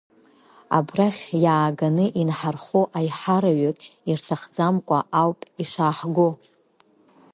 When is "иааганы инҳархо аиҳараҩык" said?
1.43-3.79